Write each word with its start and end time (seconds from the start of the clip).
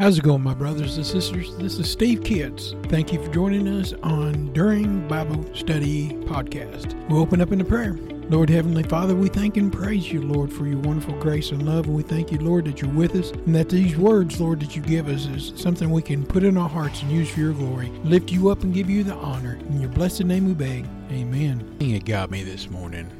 How's 0.00 0.16
it 0.16 0.24
going, 0.24 0.42
my 0.42 0.54
brothers 0.54 0.96
and 0.96 1.04
sisters? 1.04 1.54
This 1.56 1.78
is 1.78 1.90
Steve 1.90 2.24
Kitts. 2.24 2.74
Thank 2.84 3.12
you 3.12 3.22
for 3.22 3.30
joining 3.30 3.68
us 3.68 3.92
on 4.02 4.50
During 4.54 5.06
Bible 5.06 5.54
Study 5.54 6.08
Podcast. 6.24 6.94
We'll 7.10 7.20
open 7.20 7.42
up 7.42 7.52
in 7.52 7.60
a 7.60 7.66
prayer. 7.66 7.98
Lord 8.30 8.48
Heavenly 8.48 8.82
Father, 8.82 9.14
we 9.14 9.28
thank 9.28 9.58
and 9.58 9.70
praise 9.70 10.10
you, 10.10 10.22
Lord, 10.22 10.50
for 10.50 10.66
your 10.66 10.78
wonderful 10.78 11.18
grace 11.18 11.50
and 11.50 11.66
love. 11.66 11.84
And 11.84 11.94
we 11.94 12.02
thank 12.02 12.32
you, 12.32 12.38
Lord, 12.38 12.64
that 12.64 12.80
you're 12.80 12.90
with 12.90 13.14
us 13.14 13.30
and 13.32 13.54
that 13.54 13.68
these 13.68 13.94
words, 13.98 14.40
Lord, 14.40 14.60
that 14.60 14.74
you 14.74 14.80
give 14.80 15.06
us 15.06 15.26
is 15.26 15.52
something 15.60 15.90
we 15.90 16.00
can 16.00 16.24
put 16.24 16.44
in 16.44 16.56
our 16.56 16.70
hearts 16.70 17.02
and 17.02 17.12
use 17.12 17.28
for 17.28 17.40
your 17.40 17.52
glory. 17.52 17.90
Lift 18.02 18.32
you 18.32 18.48
up 18.48 18.62
and 18.62 18.72
give 18.72 18.88
you 18.88 19.04
the 19.04 19.16
honor. 19.16 19.58
In 19.68 19.82
your 19.82 19.90
blessed 19.90 20.24
name 20.24 20.46
we 20.46 20.54
beg. 20.54 20.86
Amen. 21.10 21.76
It 21.78 22.06
got 22.06 22.30
me 22.30 22.42
this 22.42 22.70
morning. 22.70 23.10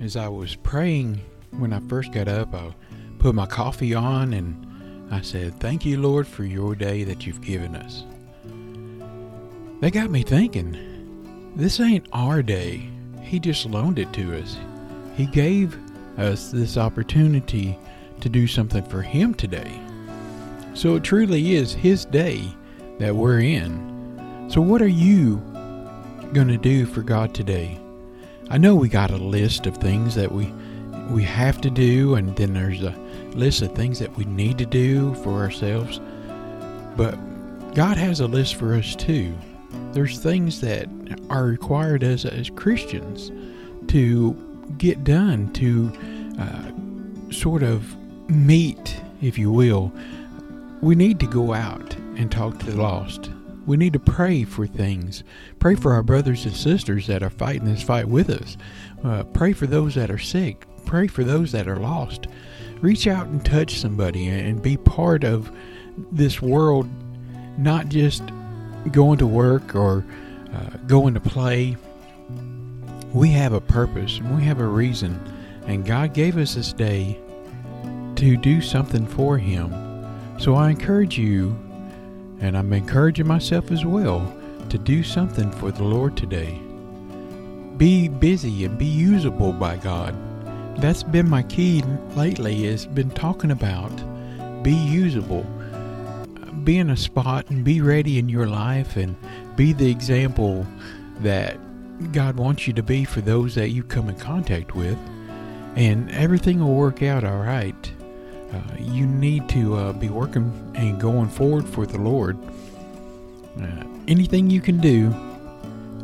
As 0.00 0.16
I 0.16 0.28
was 0.28 0.56
praying 0.56 1.20
when 1.50 1.74
I 1.74 1.80
first 1.80 2.12
got 2.12 2.28
up, 2.28 2.54
I 2.54 2.74
put 3.18 3.34
my 3.34 3.44
coffee 3.44 3.94
on 3.94 4.32
and 4.32 4.64
I 5.10 5.20
said, 5.22 5.58
Thank 5.60 5.84
you, 5.84 6.00
Lord, 6.00 6.26
for 6.26 6.44
your 6.44 6.74
day 6.74 7.04
that 7.04 7.26
you've 7.26 7.40
given 7.40 7.74
us. 7.74 8.04
That 9.80 9.92
got 9.92 10.10
me 10.10 10.22
thinking, 10.22 11.52
this 11.56 11.80
ain't 11.80 12.06
our 12.12 12.42
day. 12.42 12.90
He 13.22 13.38
just 13.38 13.66
loaned 13.66 13.98
it 13.98 14.12
to 14.14 14.38
us. 14.38 14.56
He 15.16 15.26
gave 15.26 15.78
us 16.18 16.50
this 16.50 16.76
opportunity 16.76 17.78
to 18.20 18.28
do 18.28 18.46
something 18.46 18.82
for 18.84 19.02
Him 19.02 19.34
today. 19.34 19.80
So 20.74 20.96
it 20.96 21.04
truly 21.04 21.54
is 21.54 21.72
His 21.72 22.04
day 22.04 22.44
that 22.98 23.14
we're 23.14 23.40
in. 23.40 24.46
So, 24.50 24.60
what 24.60 24.82
are 24.82 24.88
you 24.88 25.36
going 26.32 26.48
to 26.48 26.58
do 26.58 26.86
for 26.86 27.02
God 27.02 27.34
today? 27.34 27.78
I 28.50 28.58
know 28.58 28.74
we 28.74 28.88
got 28.88 29.10
a 29.10 29.16
list 29.16 29.66
of 29.66 29.76
things 29.76 30.14
that 30.14 30.32
we 30.32 30.52
we 31.10 31.22
have 31.22 31.60
to 31.62 31.70
do, 31.70 32.16
and 32.16 32.36
then 32.36 32.52
there's 32.52 32.82
a 32.82 32.92
list 33.34 33.62
of 33.62 33.74
things 33.74 33.98
that 33.98 34.16
we 34.16 34.24
need 34.24 34.58
to 34.58 34.66
do 34.66 35.14
for 35.16 35.40
ourselves. 35.40 36.00
But 36.96 37.14
God 37.74 37.96
has 37.96 38.20
a 38.20 38.26
list 38.26 38.56
for 38.56 38.74
us 38.74 38.96
too. 38.96 39.34
There's 39.92 40.18
things 40.18 40.60
that 40.60 40.88
are 41.30 41.44
required 41.44 42.02
as 42.02 42.24
as 42.24 42.50
Christians 42.50 43.30
to 43.88 44.34
get 44.78 45.04
done 45.04 45.52
to 45.54 45.92
uh, 46.38 47.32
sort 47.32 47.62
of 47.62 47.96
meet, 48.30 49.00
if 49.22 49.38
you 49.38 49.50
will. 49.50 49.92
We 50.80 50.94
need 50.94 51.18
to 51.20 51.26
go 51.26 51.52
out 51.52 51.94
and 52.16 52.30
talk 52.30 52.58
to 52.58 52.66
the 52.66 52.76
lost. 52.76 53.30
We 53.66 53.76
need 53.76 53.92
to 53.92 53.98
pray 53.98 54.44
for 54.44 54.66
things. 54.66 55.24
Pray 55.58 55.74
for 55.74 55.92
our 55.92 56.02
brothers 56.02 56.46
and 56.46 56.54
sisters 56.54 57.06
that 57.06 57.22
are 57.22 57.30
fighting 57.30 57.66
this 57.66 57.82
fight 57.82 58.08
with 58.08 58.30
us. 58.30 58.56
Uh, 59.04 59.24
pray 59.24 59.52
for 59.52 59.66
those 59.66 59.94
that 59.94 60.10
are 60.10 60.18
sick. 60.18 60.66
Pray 60.88 61.06
for 61.06 61.22
those 61.22 61.52
that 61.52 61.68
are 61.68 61.76
lost 61.76 62.26
reach 62.80 63.06
out 63.06 63.26
and 63.26 63.44
touch 63.44 63.78
somebody 63.78 64.28
and 64.28 64.62
be 64.62 64.76
part 64.76 65.24
of 65.24 65.50
this 66.12 66.40
world, 66.40 66.88
not 67.58 67.88
just 67.88 68.22
going 68.92 69.18
to 69.18 69.26
work 69.26 69.74
or 69.74 70.04
uh, 70.54 70.76
going 70.86 71.14
to 71.14 71.20
play. 71.20 71.76
We 73.12 73.30
have 73.30 73.52
a 73.52 73.60
purpose 73.60 74.18
and 74.18 74.36
we 74.36 74.44
have 74.44 74.60
a 74.60 74.66
reason, 74.66 75.20
and 75.66 75.84
God 75.84 76.14
gave 76.14 76.36
us 76.36 76.54
this 76.54 76.72
day 76.72 77.18
to 78.16 78.36
do 78.36 78.60
something 78.60 79.06
for 79.06 79.38
Him. 79.38 79.70
So 80.38 80.54
I 80.54 80.70
encourage 80.70 81.18
you, 81.18 81.58
and 82.40 82.56
I'm 82.56 82.72
encouraging 82.72 83.26
myself 83.26 83.70
as 83.72 83.84
well, 83.84 84.32
to 84.68 84.78
do 84.78 85.02
something 85.02 85.50
for 85.52 85.70
the 85.72 85.84
Lord 85.84 86.16
today. 86.16 86.60
Be 87.76 88.08
busy 88.08 88.64
and 88.64 88.78
be 88.78 88.86
usable 88.86 89.52
by 89.52 89.76
God 89.76 90.14
that's 90.78 91.02
been 91.02 91.28
my 91.28 91.42
key 91.44 91.82
lately 92.14 92.64
is 92.64 92.86
been 92.86 93.10
talking 93.10 93.50
about 93.50 93.92
be 94.62 94.72
usable. 94.72 95.44
Be 96.64 96.78
in 96.78 96.90
a 96.90 96.96
spot 96.96 97.50
and 97.50 97.64
be 97.64 97.80
ready 97.80 98.18
in 98.18 98.28
your 98.28 98.46
life 98.46 98.96
and 98.96 99.16
be 99.56 99.72
the 99.72 99.90
example 99.90 100.66
that 101.20 101.58
god 102.12 102.36
wants 102.36 102.66
you 102.68 102.72
to 102.72 102.82
be 102.82 103.04
for 103.04 103.20
those 103.20 103.56
that 103.56 103.70
you 103.70 103.82
come 103.82 104.08
in 104.08 104.16
contact 104.16 104.74
with. 104.74 104.98
And 105.74 106.10
everything 106.10 106.60
will 106.60 106.74
work 106.74 107.02
out 107.02 107.24
all 107.24 107.38
right. 107.38 107.92
Uh, 108.52 108.60
you 108.78 109.06
need 109.06 109.48
to 109.50 109.74
uh, 109.74 109.92
be 109.92 110.08
working 110.08 110.72
and 110.74 111.00
going 111.00 111.28
forward 111.28 111.68
for 111.68 111.86
the 111.86 111.98
lord. 111.98 112.38
Uh, 113.60 113.84
anything 114.06 114.48
you 114.48 114.60
can 114.60 114.78
do 114.78 115.12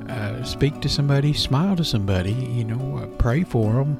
uh, 0.09 0.43
speak 0.45 0.81
to 0.81 0.89
somebody 0.89 1.33
smile 1.33 1.75
to 1.75 1.85
somebody 1.85 2.33
you 2.33 2.65
know 2.65 2.99
uh, 2.99 3.07
pray 3.17 3.43
for 3.43 3.73
them 3.73 3.99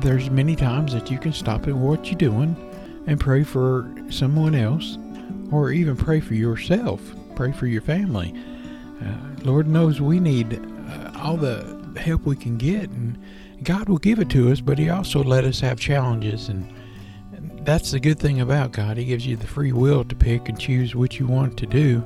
there's 0.00 0.30
many 0.30 0.54
times 0.54 0.92
that 0.92 1.10
you 1.10 1.18
can 1.18 1.32
stop 1.32 1.66
at 1.66 1.74
what 1.74 2.06
you're 2.06 2.18
doing 2.18 2.56
and 3.06 3.18
pray 3.18 3.42
for 3.42 3.90
someone 4.10 4.54
else 4.54 4.98
or 5.50 5.72
even 5.72 5.96
pray 5.96 6.20
for 6.20 6.34
yourself, 6.34 7.00
pray 7.34 7.52
for 7.52 7.66
your 7.66 7.82
family. 7.82 8.34
Uh, 9.04 9.14
Lord 9.42 9.66
knows 9.66 10.00
we 10.00 10.20
need 10.20 10.60
uh, 10.88 11.12
all 11.16 11.36
the 11.36 11.78
help 11.98 12.26
we 12.26 12.36
can 12.36 12.56
get, 12.58 12.90
and 12.90 13.18
God 13.62 13.88
will 13.88 13.98
give 13.98 14.18
it 14.18 14.30
to 14.30 14.52
us, 14.52 14.60
but 14.60 14.78
He 14.78 14.90
also 14.90 15.22
let 15.22 15.44
us 15.44 15.60
have 15.60 15.80
challenges. 15.80 16.48
And, 16.48 16.72
that's 17.62 17.90
the 17.90 18.00
good 18.00 18.18
thing 18.18 18.40
about 18.40 18.72
God. 18.72 18.96
He 18.96 19.04
gives 19.04 19.26
you 19.26 19.36
the 19.36 19.46
free 19.46 19.72
will 19.72 20.02
to 20.04 20.14
pick 20.14 20.48
and 20.48 20.58
choose 20.58 20.94
what 20.94 21.18
you 21.18 21.26
want 21.26 21.58
to 21.58 21.66
do. 21.66 22.02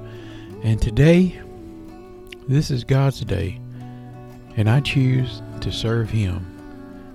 And 0.65 0.83
today, 0.83 1.41
this 2.49 2.73
is 2.73 2.83
God's 2.83 3.21
day, 3.21 3.61
and 4.57 4.69
I 4.69 4.81
choose 4.81 5.41
to 5.61 5.71
serve 5.71 6.11
Him 6.11 6.52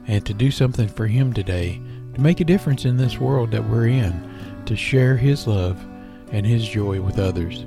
and 0.07 0.25
to 0.25 0.34
do 0.34 0.50
something 0.51 0.88
for 0.88 1.07
Him 1.07 1.34
today, 1.34 1.81
to 2.13 2.22
make 2.22 2.40
a 2.40 2.45
difference 2.45 2.85
in 2.85 2.97
this 2.97 3.19
world 3.19 3.51
that 3.51 3.68
we're 3.68 3.88
in, 3.88 4.63
to 4.66 4.75
share 4.75 5.18
His 5.18 5.47
love 5.47 5.78
and 6.31 6.45
His 6.45 6.68
joy 6.68 7.01
with 7.01 7.19
others. 7.19 7.63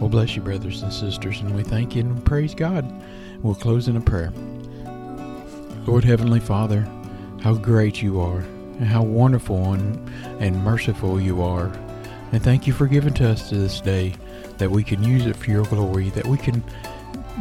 Well, 0.00 0.10
bless 0.10 0.36
you, 0.36 0.42
brothers 0.42 0.82
and 0.82 0.92
sisters, 0.92 1.40
and 1.40 1.54
we 1.54 1.62
thank 1.62 1.94
you 1.94 2.02
and 2.02 2.24
praise 2.24 2.54
God. 2.54 2.84
We'll 3.42 3.54
close 3.54 3.88
in 3.88 3.96
a 3.96 4.00
prayer. 4.00 4.32
Lord 5.86 6.04
Heavenly 6.04 6.40
Father, 6.40 6.86
how 7.42 7.54
great 7.54 8.02
you 8.02 8.20
are, 8.20 8.40
and 8.40 8.86
how 8.86 9.02
wonderful 9.02 9.72
and, 9.72 10.10
and 10.40 10.62
merciful 10.62 11.20
you 11.20 11.42
are. 11.42 11.72
And 12.32 12.42
thank 12.42 12.66
you 12.66 12.72
for 12.72 12.86
giving 12.86 13.14
to 13.14 13.30
us 13.30 13.48
to 13.48 13.54
this 13.54 13.80
day 13.80 14.14
that 14.58 14.70
we 14.70 14.82
can 14.82 15.02
use 15.02 15.26
it 15.26 15.36
for 15.36 15.50
your 15.50 15.64
glory, 15.64 16.10
that 16.10 16.26
we 16.26 16.38
can 16.38 16.62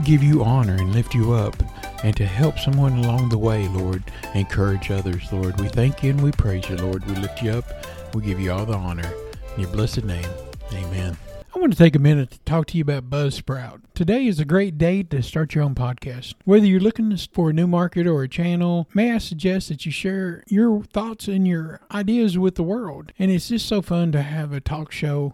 give 0.03 0.21
you 0.21 0.43
honor 0.43 0.75
and 0.75 0.93
lift 0.93 1.15
you 1.15 1.33
up 1.33 1.55
and 2.05 2.15
to 2.15 2.25
help 2.25 2.59
someone 2.59 2.99
along 2.99 3.29
the 3.29 3.37
way, 3.37 3.67
Lord. 3.69 4.03
Encourage 4.35 4.91
others, 4.91 5.33
Lord. 5.33 5.59
We 5.59 5.67
thank 5.67 6.03
you 6.03 6.11
and 6.11 6.21
we 6.21 6.31
praise 6.31 6.69
you, 6.69 6.75
Lord. 6.75 7.03
We 7.07 7.15
lift 7.15 7.41
you 7.41 7.49
up. 7.49 7.65
We 8.13 8.21
give 8.21 8.39
you 8.39 8.51
all 8.51 8.63
the 8.63 8.75
honor. 8.75 9.11
In 9.55 9.63
your 9.63 9.71
blessed 9.71 10.03
name, 10.03 10.29
amen. 10.71 11.17
I 11.55 11.57
want 11.57 11.71
to 11.71 11.77
take 11.77 11.95
a 11.95 11.99
minute 11.99 12.29
to 12.29 12.39
talk 12.41 12.67
to 12.67 12.77
you 12.77 12.83
about 12.83 13.09
Buzzsprout. 13.09 13.81
Today 13.95 14.27
is 14.27 14.39
a 14.39 14.45
great 14.45 14.77
day 14.77 15.01
to 15.01 15.23
start 15.23 15.55
your 15.55 15.63
own 15.63 15.73
podcast. 15.73 16.35
Whether 16.43 16.67
you're 16.67 16.79
looking 16.79 17.17
for 17.33 17.49
a 17.49 17.53
new 17.53 17.65
market 17.65 18.05
or 18.05 18.21
a 18.21 18.29
channel, 18.29 18.87
may 18.93 19.11
I 19.11 19.17
suggest 19.17 19.69
that 19.69 19.83
you 19.87 19.91
share 19.91 20.43
your 20.47 20.83
thoughts 20.83 21.27
and 21.27 21.47
your 21.47 21.81
ideas 21.91 22.37
with 22.37 22.53
the 22.53 22.61
world. 22.61 23.13
And 23.17 23.31
it's 23.31 23.47
just 23.47 23.67
so 23.67 23.81
fun 23.81 24.11
to 24.11 24.21
have 24.21 24.53
a 24.53 24.61
talk 24.61 24.91
show 24.91 25.33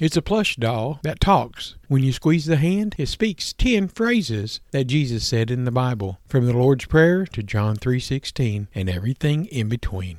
It's 0.00 0.16
a 0.16 0.22
plush 0.22 0.56
doll 0.56 0.98
that 1.04 1.20
talks. 1.20 1.76
When 1.86 2.02
you 2.02 2.12
squeeze 2.12 2.46
the 2.46 2.56
hand, 2.56 2.96
it 2.98 3.06
speaks 3.06 3.52
10 3.52 3.86
phrases 3.86 4.60
that 4.72 4.86
Jesus 4.86 5.24
said 5.24 5.52
in 5.52 5.64
the 5.64 5.70
Bible, 5.70 6.18
from 6.26 6.46
the 6.46 6.52
Lord's 6.52 6.86
Prayer 6.86 7.24
to 7.26 7.44
John 7.44 7.76
3:16 7.76 8.66
and 8.74 8.90
everything 8.90 9.46
in 9.46 9.68
between. 9.68 10.18